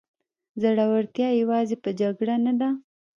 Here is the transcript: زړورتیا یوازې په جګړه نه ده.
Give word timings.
زړورتیا 0.61 1.29
یوازې 1.41 1.75
په 1.83 1.89
جګړه 1.99 2.35
نه 2.45 2.53
ده. 2.59 2.69